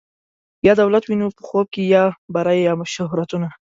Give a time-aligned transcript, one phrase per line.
[0.67, 2.03] یا دولت وینو په خوب کي یا
[2.33, 3.49] بری یا شهرتونه